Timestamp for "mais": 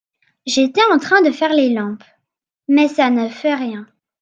2.67-2.87